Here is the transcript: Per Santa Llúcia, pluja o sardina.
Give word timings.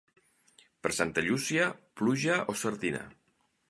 Per 0.85 0.93
Santa 1.01 1.25
Llúcia, 1.27 1.69
pluja 2.03 2.43
o 2.55 2.61
sardina. 2.65 3.09